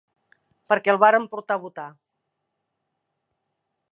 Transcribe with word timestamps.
Perquè'l 0.71 0.97
varen 1.03 1.27
portar 1.35 1.59
a 1.59 1.63
votar 1.67 1.85